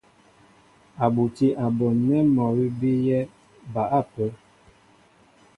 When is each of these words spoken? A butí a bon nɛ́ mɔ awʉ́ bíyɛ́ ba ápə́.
A 1.03 1.05
butí 1.13 1.47
a 1.63 1.65
bon 1.77 1.95
nɛ́ 2.07 2.19
mɔ 2.33 2.43
awʉ́ 2.49 2.67
bíyɛ́ 2.79 3.21
ba 3.73 3.83
ápə́. 3.99 4.29